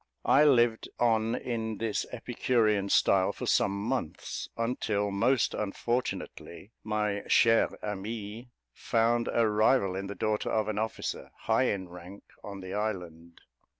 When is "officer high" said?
10.79-11.65